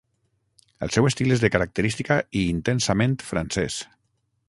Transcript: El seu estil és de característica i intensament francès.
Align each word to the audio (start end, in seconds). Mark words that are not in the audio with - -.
El 0.87 0.93
seu 0.95 1.09
estil 1.09 1.35
és 1.35 1.45
de 1.45 1.51
característica 1.57 2.19
i 2.43 2.45
intensament 2.57 3.17
francès. 3.33 3.83